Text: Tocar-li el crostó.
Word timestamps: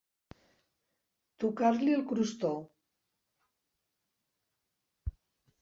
Tocar-li 1.43 1.93
el 1.97 2.01
crostó. 2.13 2.51